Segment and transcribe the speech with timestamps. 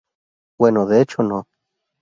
[0.57, 1.45] Bueno, de hecho, no.